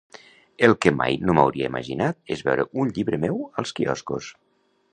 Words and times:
El 0.67 0.71
que 0.85 0.93
mai 1.01 1.17
no 1.27 1.35
m'hauria 1.39 1.67
imaginat 1.71 2.33
és 2.37 2.41
veure 2.49 2.65
un 2.85 2.91
llibre 2.97 3.21
meu 3.27 3.39
als 3.63 3.75
quioscos. 3.81 4.31